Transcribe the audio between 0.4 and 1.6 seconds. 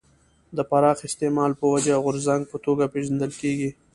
د پراخ استعمال